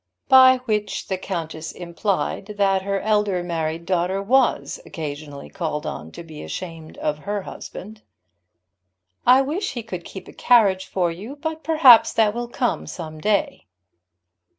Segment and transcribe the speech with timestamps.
[0.29, 6.23] By which the countess implied that her elder married daughter was occasionally called on to
[6.23, 8.01] be ashamed of her husband.
[9.27, 13.19] "I wish he could keep a carriage for you, but perhaps that will come some
[13.21, 13.67] day."